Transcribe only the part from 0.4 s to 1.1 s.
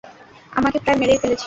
আমাকে প্রায়